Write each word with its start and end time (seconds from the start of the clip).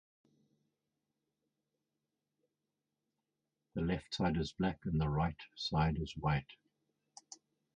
The 3.75 3.81
left 3.81 4.15
side 4.15 4.35
is 4.37 4.51
black 4.51 4.79
and 4.85 4.99
the 4.99 5.07
right 5.07 5.35
side 5.55 5.99
is 5.99 6.13
white. 6.17 6.53